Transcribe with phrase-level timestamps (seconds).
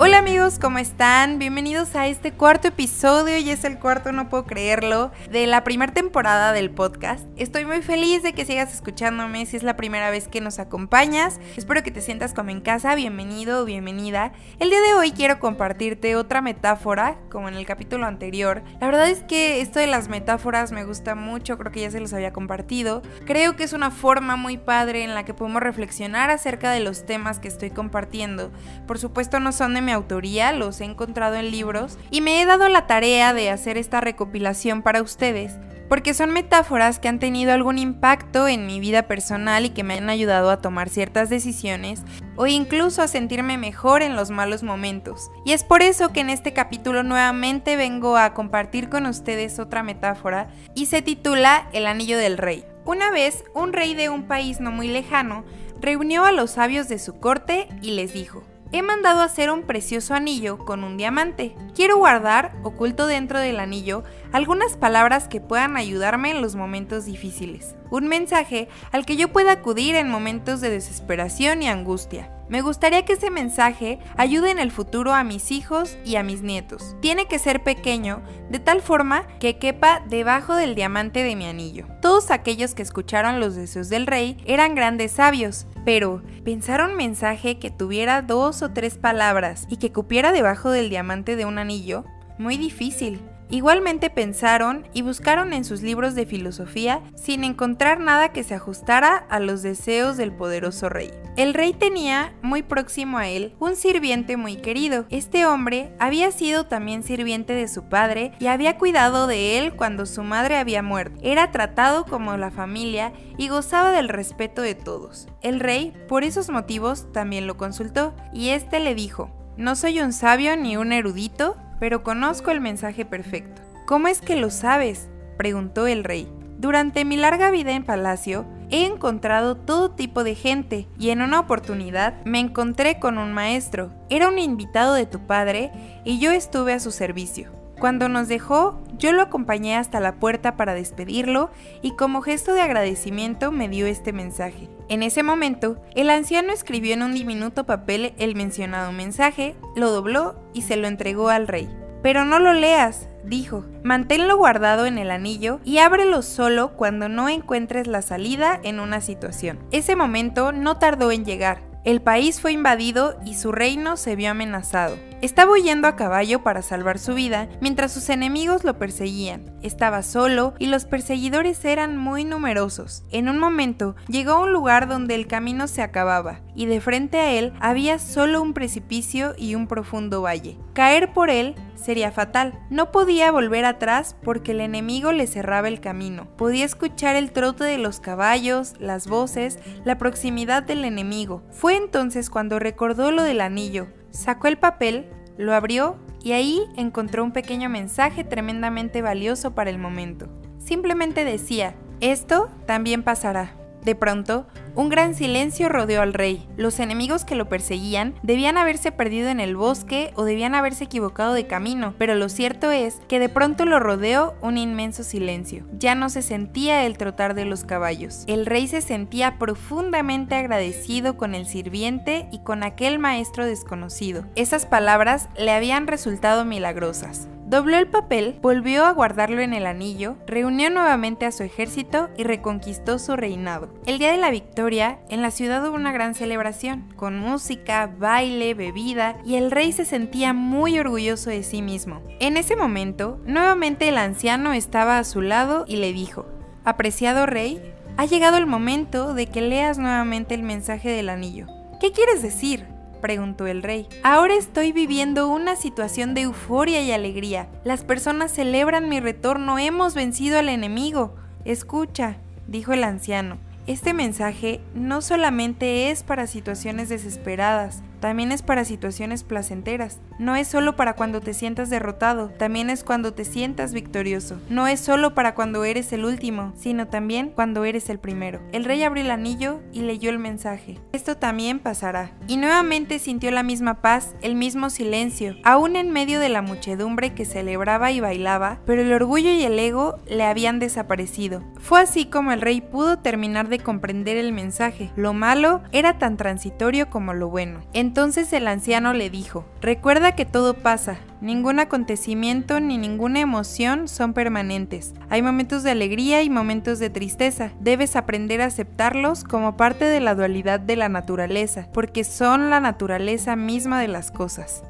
[0.00, 1.40] Hola amigos, ¿cómo están?
[1.40, 5.92] Bienvenidos a este cuarto episodio, y es el cuarto, no puedo creerlo, de la primera
[5.92, 7.26] temporada del podcast.
[7.34, 11.40] Estoy muy feliz de que sigas escuchándome si es la primera vez que nos acompañas.
[11.56, 14.30] Espero que te sientas como en casa, bienvenido o bienvenida.
[14.60, 18.62] El día de hoy quiero compartirte otra metáfora, como en el capítulo anterior.
[18.80, 21.98] La verdad es que esto de las metáforas me gusta mucho, creo que ya se
[21.98, 23.02] los había compartido.
[23.26, 27.04] Creo que es una forma muy padre en la que podemos reflexionar acerca de los
[27.04, 28.52] temas que estoy compartiendo.
[28.86, 32.68] Por supuesto no son de autoría, los he encontrado en libros y me he dado
[32.68, 37.78] la tarea de hacer esta recopilación para ustedes, porque son metáforas que han tenido algún
[37.78, 42.02] impacto en mi vida personal y que me han ayudado a tomar ciertas decisiones
[42.36, 45.30] o incluso a sentirme mejor en los malos momentos.
[45.44, 49.82] Y es por eso que en este capítulo nuevamente vengo a compartir con ustedes otra
[49.82, 52.64] metáfora y se titula El Anillo del Rey.
[52.84, 55.44] Una vez, un rey de un país no muy lejano
[55.80, 60.12] reunió a los sabios de su corte y les dijo, He mandado hacer un precioso
[60.12, 61.54] anillo con un diamante.
[61.74, 67.76] Quiero guardar, oculto dentro del anillo, algunas palabras que puedan ayudarme en los momentos difíciles.
[67.90, 72.30] Un mensaje al que yo pueda acudir en momentos de desesperación y angustia.
[72.48, 76.42] Me gustaría que ese mensaje ayude en el futuro a mis hijos y a mis
[76.42, 76.96] nietos.
[77.00, 81.86] Tiene que ser pequeño, de tal forma que quepa debajo del diamante de mi anillo.
[82.00, 87.58] Todos aquellos que escucharon los deseos del rey eran grandes sabios, pero pensar un mensaje
[87.58, 92.04] que tuviera dos o tres palabras y que cupiera debajo del diamante de un anillo,
[92.38, 93.20] muy difícil.
[93.50, 99.16] Igualmente pensaron y buscaron en sus libros de filosofía sin encontrar nada que se ajustara
[99.16, 101.10] a los deseos del poderoso rey.
[101.36, 105.06] El rey tenía muy próximo a él un sirviente muy querido.
[105.08, 110.04] Este hombre había sido también sirviente de su padre y había cuidado de él cuando
[110.04, 111.18] su madre había muerto.
[111.22, 115.28] Era tratado como la familia y gozaba del respeto de todos.
[115.40, 120.12] El rey, por esos motivos, también lo consultó y este le dijo, no soy un
[120.12, 123.62] sabio ni un erudito, pero conozco el mensaje perfecto.
[123.86, 125.08] ¿Cómo es que lo sabes?
[125.36, 126.28] preguntó el rey.
[126.58, 131.40] Durante mi larga vida en palacio, he encontrado todo tipo de gente y en una
[131.40, 133.92] oportunidad me encontré con un maestro.
[134.10, 135.70] Era un invitado de tu padre
[136.04, 137.57] y yo estuve a su servicio.
[137.78, 141.50] Cuando nos dejó, yo lo acompañé hasta la puerta para despedirlo
[141.80, 144.68] y como gesto de agradecimiento me dio este mensaje.
[144.88, 150.34] En ese momento, el anciano escribió en un diminuto papel el mencionado mensaje, lo dobló
[150.52, 151.68] y se lo entregó al rey.
[152.02, 157.28] Pero no lo leas, dijo, manténlo guardado en el anillo y ábrelo solo cuando no
[157.28, 159.60] encuentres la salida en una situación.
[159.70, 161.67] Ese momento no tardó en llegar.
[161.88, 164.98] El país fue invadido y su reino se vio amenazado.
[165.22, 169.46] Estaba huyendo a caballo para salvar su vida mientras sus enemigos lo perseguían.
[169.62, 173.04] Estaba solo y los perseguidores eran muy numerosos.
[173.10, 177.20] En un momento llegó a un lugar donde el camino se acababa y de frente
[177.20, 180.58] a él había solo un precipicio y un profundo valle.
[180.74, 182.58] Caer por él sería fatal.
[182.70, 186.28] No podía volver atrás porque el enemigo le cerraba el camino.
[186.36, 191.42] Podía escuchar el trote de los caballos, las voces, la proximidad del enemigo.
[191.50, 195.06] Fue entonces cuando recordó lo del anillo, Sacó el papel,
[195.36, 200.28] lo abrió y ahí encontró un pequeño mensaje tremendamente valioso para el momento.
[200.58, 203.54] Simplemente decía, esto también pasará.
[203.84, 204.46] De pronto,
[204.78, 206.46] un gran silencio rodeó al rey.
[206.56, 211.34] Los enemigos que lo perseguían debían haberse perdido en el bosque o debían haberse equivocado
[211.34, 215.64] de camino, pero lo cierto es que de pronto lo rodeó un inmenso silencio.
[215.76, 218.22] Ya no se sentía el trotar de los caballos.
[218.28, 224.26] El rey se sentía profundamente agradecido con el sirviente y con aquel maestro desconocido.
[224.36, 227.26] Esas palabras le habían resultado milagrosas.
[227.48, 232.24] Dobló el papel, volvió a guardarlo en el anillo, reunió nuevamente a su ejército y
[232.24, 233.72] reconquistó su reinado.
[233.86, 238.52] El día de la victoria, en la ciudad hubo una gran celebración, con música, baile,
[238.52, 242.02] bebida, y el rey se sentía muy orgulloso de sí mismo.
[242.20, 246.26] En ese momento, nuevamente el anciano estaba a su lado y le dijo,
[246.66, 247.62] Apreciado rey,
[247.96, 251.46] ha llegado el momento de que leas nuevamente el mensaje del anillo.
[251.80, 252.66] ¿Qué quieres decir?
[253.00, 253.88] Preguntó el rey.
[254.02, 257.48] Ahora estoy viviendo una situación de euforia y alegría.
[257.64, 261.14] Las personas celebran mi retorno, hemos vencido al enemigo.
[261.44, 262.16] Escucha,
[262.46, 263.38] dijo el anciano.
[263.66, 270.00] Este mensaje no solamente es para situaciones desesperadas, también es para situaciones placenteras.
[270.18, 274.40] No es solo para cuando te sientas derrotado, también es cuando te sientas victorioso.
[274.48, 278.40] No es solo para cuando eres el último, sino también cuando eres el primero.
[278.52, 280.78] El rey abrió el anillo y leyó el mensaje.
[280.92, 282.12] Esto también pasará.
[282.26, 287.14] Y nuevamente sintió la misma paz, el mismo silencio, aún en medio de la muchedumbre
[287.14, 291.42] que celebraba y bailaba, pero el orgullo y el ego le habían desaparecido.
[291.58, 294.90] Fue así como el rey pudo terminar de comprender el mensaje.
[294.96, 300.26] Lo malo era tan transitorio como lo bueno Entonces el anciano le dijo, recuerda que
[300.26, 304.92] todo pasa, ningún acontecimiento ni ninguna emoción son permanentes.
[305.08, 307.50] Hay momentos de alegría y momentos de tristeza.
[307.60, 312.60] Debes aprender a aceptarlos como parte de la dualidad de la naturaleza, porque son la
[312.60, 314.64] naturaleza misma de las cosas.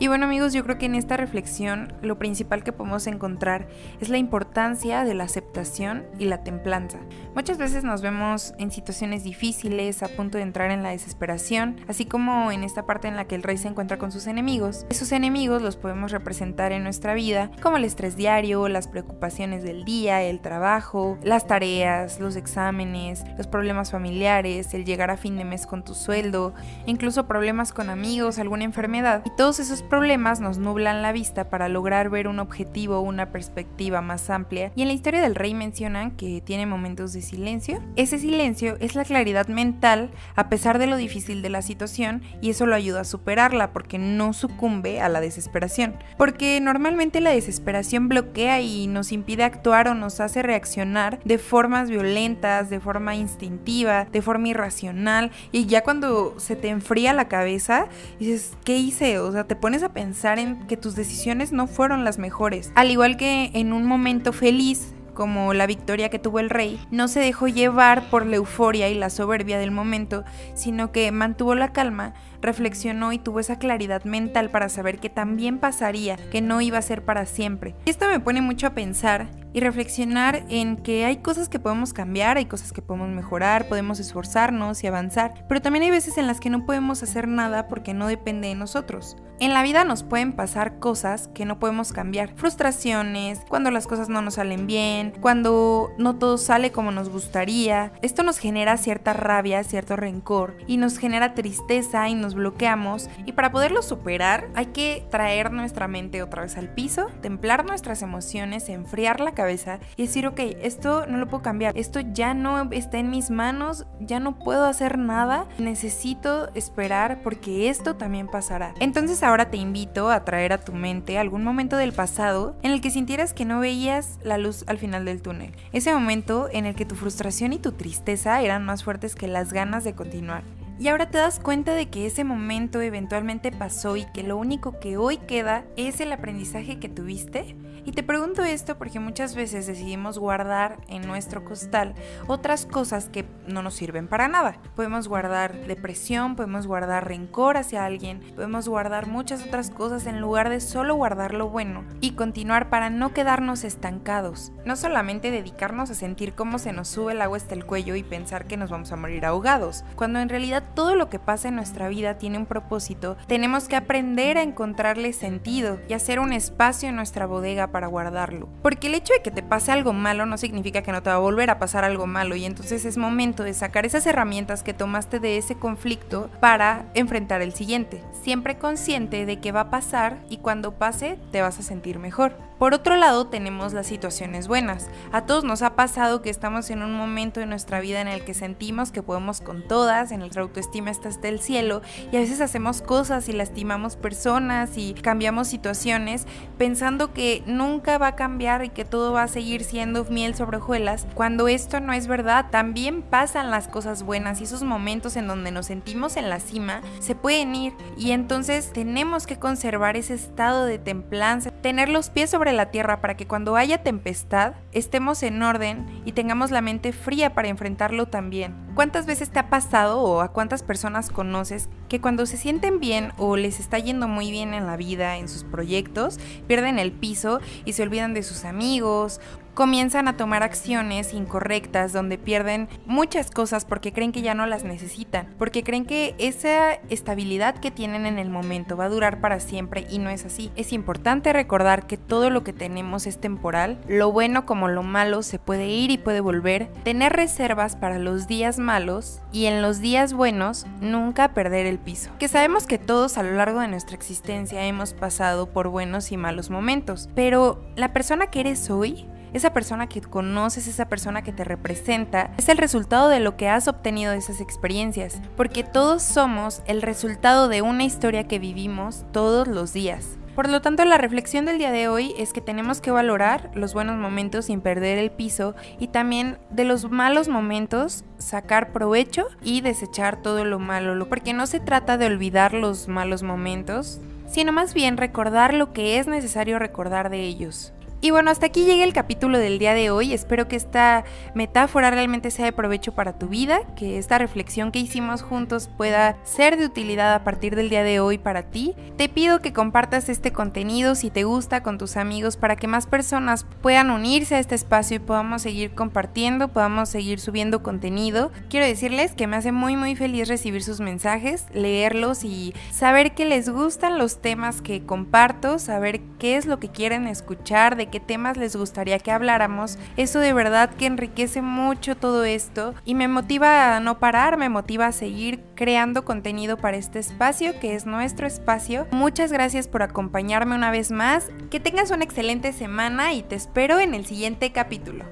[0.00, 3.68] Y bueno amigos, yo creo que en esta reflexión lo principal que podemos encontrar
[4.00, 6.98] es la importancia de la aceptación y la templanza.
[7.36, 12.06] Muchas veces nos vemos en situaciones difíciles, a punto de entrar en la desesperación, así
[12.06, 14.84] como en esta parte en la que el rey se encuentra con sus enemigos.
[14.90, 19.84] Esos enemigos los podemos representar en nuestra vida como el estrés diario, las preocupaciones del
[19.84, 25.44] día, el trabajo, las tareas, los exámenes, los problemas familiares, el llegar a fin de
[25.44, 26.52] mes con tu sueldo,
[26.84, 29.22] incluso problemas con amigos, alguna enfermedad.
[29.24, 33.30] Y todos esos problemas nos nublan la vista para lograr ver un objetivo o una
[33.30, 37.82] perspectiva más amplia y en la historia del rey mencionan que tiene momentos de silencio.
[37.96, 42.50] Ese silencio es la claridad mental a pesar de lo difícil de la situación y
[42.50, 45.94] eso lo ayuda a superarla porque no sucumbe a la desesperación.
[46.16, 51.90] Porque normalmente la desesperación bloquea y nos impide actuar o nos hace reaccionar de formas
[51.90, 57.88] violentas, de forma instintiva, de forma irracional y ya cuando se te enfría la cabeza
[58.18, 59.18] dices, ¿qué hice?
[59.18, 62.72] O sea, te pones a pensar en que tus decisiones no fueron las mejores.
[62.74, 67.08] Al igual que en un momento feliz, como la victoria que tuvo el rey, no
[67.08, 70.24] se dejó llevar por la euforia y la soberbia del momento,
[70.54, 75.58] sino que mantuvo la calma, reflexionó y tuvo esa claridad mental para saber que también
[75.58, 77.74] pasaría, que no iba a ser para siempre.
[77.86, 81.92] Y esto me pone mucho a pensar y reflexionar en que hay cosas que podemos
[81.92, 86.26] cambiar, hay cosas que podemos mejorar, podemos esforzarnos y avanzar, pero también hay veces en
[86.26, 89.16] las que no podemos hacer nada porque no depende de nosotros.
[89.40, 94.08] En la vida nos pueden pasar cosas que no podemos cambiar, frustraciones, cuando las cosas
[94.08, 97.92] no nos salen bien, cuando no todo sale como nos gustaría.
[98.00, 103.32] Esto nos genera cierta rabia, cierto rencor y nos genera tristeza y nos bloqueamos y
[103.32, 108.68] para poderlo superar hay que traer nuestra mente otra vez al piso, templar nuestras emociones,
[108.68, 112.98] enfriar la cabeza y decir, ok, esto no lo puedo cambiar, esto ya no está
[112.98, 118.74] en mis manos, ya no puedo hacer nada, necesito esperar porque esto también pasará.
[118.80, 122.80] Entonces ahora te invito a traer a tu mente algún momento del pasado en el
[122.80, 125.52] que sintieras que no veías la luz al final del túnel.
[125.72, 129.52] Ese momento en el que tu frustración y tu tristeza eran más fuertes que las
[129.52, 130.42] ganas de continuar.
[130.76, 134.80] Y ahora te das cuenta de que ese momento eventualmente pasó y que lo único
[134.80, 137.56] que hoy queda es el aprendizaje que tuviste.
[137.84, 141.94] Y te pregunto esto porque muchas veces decidimos guardar en nuestro costal
[142.26, 144.58] otras cosas que no nos sirven para nada.
[144.74, 150.48] Podemos guardar depresión, podemos guardar rencor hacia alguien, podemos guardar muchas otras cosas en lugar
[150.48, 154.50] de solo guardar lo bueno y continuar para no quedarnos estancados.
[154.64, 158.02] No solamente dedicarnos a sentir cómo se nos sube el agua hasta el cuello y
[158.02, 161.56] pensar que nos vamos a morir ahogados, cuando en realidad todo lo que pasa en
[161.56, 166.88] nuestra vida tiene un propósito, tenemos que aprender a encontrarle sentido y hacer un espacio
[166.88, 168.48] en nuestra bodega para guardarlo.
[168.62, 171.16] Porque el hecho de que te pase algo malo no significa que no te va
[171.16, 174.74] a volver a pasar algo malo y entonces es momento de sacar esas herramientas que
[174.74, 180.18] tomaste de ese conflicto para enfrentar el siguiente, siempre consciente de que va a pasar
[180.28, 182.36] y cuando pase te vas a sentir mejor.
[182.64, 184.88] Por otro lado, tenemos las situaciones buenas.
[185.12, 188.24] A todos nos ha pasado que estamos en un momento de nuestra vida en el
[188.24, 192.20] que sentimos que podemos con todas, en que autoestima está hasta el cielo y a
[192.20, 198.64] veces hacemos cosas y lastimamos personas y cambiamos situaciones pensando que nunca va a cambiar
[198.64, 202.46] y que todo va a seguir siendo miel sobre hojuelas, cuando esto no es verdad.
[202.50, 206.80] También pasan las cosas buenas y esos momentos en donde nos sentimos en la cima
[207.00, 212.30] se pueden ir y entonces tenemos que conservar ese estado de templanza, tener los pies
[212.30, 216.92] sobre la tierra para que cuando haya tempestad estemos en orden y tengamos la mente
[216.92, 218.54] fría para enfrentarlo también.
[218.74, 223.12] ¿Cuántas veces te ha pasado o a cuántas personas conoces que cuando se sienten bien
[223.18, 226.18] o les está yendo muy bien en la vida, en sus proyectos,
[226.48, 229.20] pierden el piso y se olvidan de sus amigos
[229.54, 234.64] comienzan a tomar acciones incorrectas donde pierden muchas cosas porque creen que ya no las
[234.64, 239.40] necesitan, porque creen que esa estabilidad que tienen en el momento va a durar para
[239.40, 240.50] siempre y no es así.
[240.56, 245.22] Es importante recordar que todo lo que tenemos es temporal, lo bueno como lo malo
[245.22, 249.80] se puede ir y puede volver, tener reservas para los días malos y en los
[249.80, 252.10] días buenos nunca perder el piso.
[252.18, 256.16] Que sabemos que todos a lo largo de nuestra existencia hemos pasado por buenos y
[256.16, 261.32] malos momentos, pero la persona que eres hoy esa persona que conoces, esa persona que
[261.32, 266.02] te representa, es el resultado de lo que has obtenido de esas experiencias, porque todos
[266.02, 270.16] somos el resultado de una historia que vivimos todos los días.
[270.34, 273.72] Por lo tanto, la reflexión del día de hoy es que tenemos que valorar los
[273.72, 279.60] buenos momentos sin perder el piso y también de los malos momentos sacar provecho y
[279.60, 284.74] desechar todo lo malo, porque no se trata de olvidar los malos momentos, sino más
[284.74, 287.72] bien recordar lo que es necesario recordar de ellos.
[288.04, 290.12] Y bueno, hasta aquí llega el capítulo del día de hoy.
[290.12, 294.78] Espero que esta metáfora realmente sea de provecho para tu vida, que esta reflexión que
[294.78, 298.74] hicimos juntos pueda ser de utilidad a partir del día de hoy para ti.
[298.98, 302.86] Te pido que compartas este contenido si te gusta con tus amigos para que más
[302.86, 308.32] personas puedan unirse a este espacio y podamos seguir compartiendo, podamos seguir subiendo contenido.
[308.50, 313.24] Quiero decirles que me hace muy muy feliz recibir sus mensajes, leerlos y saber que
[313.24, 318.00] les gustan los temas que comparto, saber qué es lo que quieren escuchar, de qué
[318.00, 319.78] temas les gustaría que habláramos.
[319.96, 324.48] Eso de verdad que enriquece mucho todo esto y me motiva a no parar, me
[324.48, 328.88] motiva a seguir creando contenido para este espacio que es nuestro espacio.
[328.90, 331.30] Muchas gracias por acompañarme una vez más.
[331.52, 335.04] Que tengas una excelente semana y te espero en el siguiente capítulo.